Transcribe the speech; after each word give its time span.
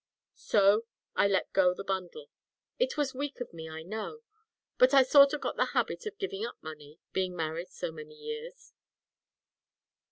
So 0.47 0.87
I 1.15 1.27
let 1.27 1.53
go 1.53 1.75
the 1.75 1.83
bundle. 1.83 2.31
It 2.79 2.97
was 2.97 3.13
weak 3.13 3.39
of 3.39 3.53
me, 3.53 3.69
I 3.69 3.83
know, 3.83 4.23
but 4.79 4.95
I 4.95 5.03
sort 5.03 5.31
of 5.33 5.41
got 5.41 5.57
the 5.57 5.65
habit 5.77 6.07
of 6.07 6.17
giving 6.17 6.43
up 6.43 6.57
money, 6.63 6.97
being 7.13 7.35
married 7.35 7.69
so 7.69 7.91
many 7.91 8.15
years." 8.15 8.73